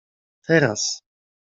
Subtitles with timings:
[0.47, 0.81] Teraz.